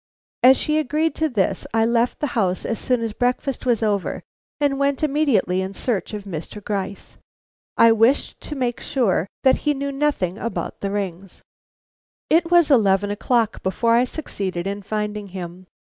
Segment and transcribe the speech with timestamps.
[0.41, 4.23] As she agreed to this, I left the house as soon as breakfast was over
[4.59, 6.59] and went immediately in search of Mr.
[6.59, 7.19] Gryce.
[7.77, 11.43] I wished to make sure that he knew nothing about the rings.
[12.31, 15.67] It was eleven o'clock before I succeeded in finding him.